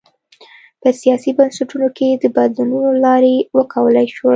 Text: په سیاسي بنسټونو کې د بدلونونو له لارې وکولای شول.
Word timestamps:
په 0.81 0.89
سیاسي 1.01 1.31
بنسټونو 1.37 1.87
کې 1.97 2.09
د 2.11 2.25
بدلونونو 2.35 2.89
له 2.95 3.01
لارې 3.05 3.35
وکولای 3.57 4.07
شول. 4.15 4.29